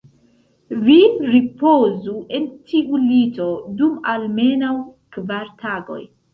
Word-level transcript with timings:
Vi 0.87 0.95
ripozu 1.33 2.15
en 2.39 2.49
tiu 2.73 3.03
lito 3.05 3.53
dum 3.83 4.03
almenaŭ 4.17 4.75
kvar 5.19 5.57
tagoj. 5.65 6.05